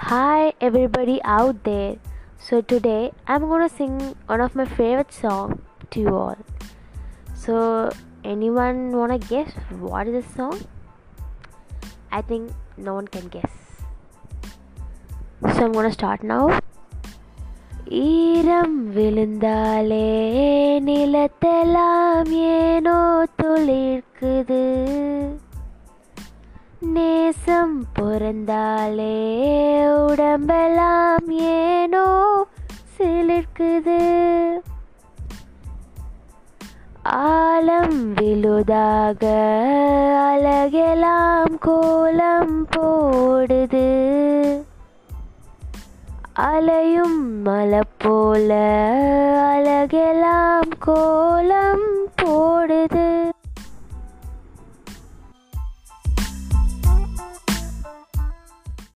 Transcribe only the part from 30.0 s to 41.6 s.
உடம்பெல்லாம் ஏனோ சிலிர்க்குது. ஆழம் விழுதாக அழகெல்லாம்